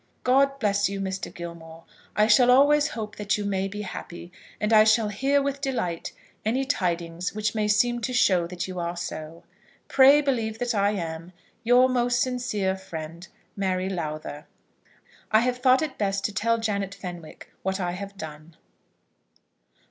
[0.23, 1.31] God bless you, Mr.
[1.31, 1.83] Gilmore.
[2.15, 6.11] I shall always hope that you may be happy, and I shall hear with delight
[6.43, 9.43] any tidings which may seem to show that you are so.
[9.87, 11.33] Pray believe that I am
[11.63, 14.47] Your most sincere friend, MARY LOWTHER.
[15.31, 18.55] I have thought it best to tell Janet Fenwick what I have done.